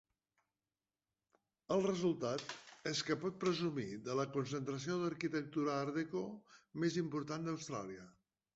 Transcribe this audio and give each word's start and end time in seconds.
El 1.75 1.83
resultat 1.87 2.55
és 2.93 3.03
que 3.11 3.17
pot 3.25 3.37
presumir 3.45 3.87
de 4.09 4.17
la 4.21 4.27
concentració 4.39 4.97
d'arquitectura 5.05 5.79
Art 5.85 5.99
Deco 6.01 6.27
més 6.87 7.01
important 7.07 7.51
d'Austràlia. 7.51 8.11